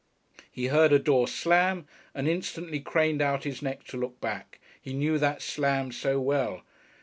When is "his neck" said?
3.43-3.83